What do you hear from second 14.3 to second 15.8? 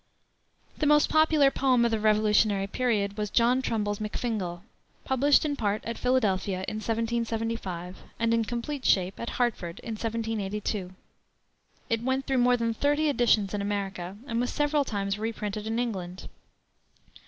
was several times reprinted in